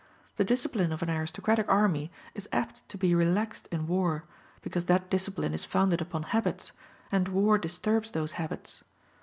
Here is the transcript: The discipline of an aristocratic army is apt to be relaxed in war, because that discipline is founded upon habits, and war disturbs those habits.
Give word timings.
The 0.37 0.43
discipline 0.43 0.91
of 0.91 1.03
an 1.03 1.11
aristocratic 1.11 1.69
army 1.69 2.11
is 2.33 2.49
apt 2.51 2.89
to 2.89 2.97
be 2.97 3.13
relaxed 3.13 3.67
in 3.71 3.85
war, 3.85 4.23
because 4.63 4.85
that 4.85 5.11
discipline 5.11 5.53
is 5.53 5.63
founded 5.63 6.01
upon 6.01 6.23
habits, 6.33 6.71
and 7.11 7.27
war 7.27 7.59
disturbs 7.59 8.09
those 8.09 8.31
habits. 8.31 8.83